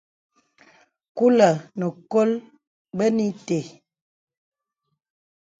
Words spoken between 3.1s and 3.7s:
itē.